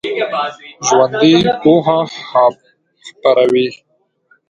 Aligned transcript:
ژوندي 0.87 1.33
پوهه 1.61 1.95
خپروي 2.29 3.67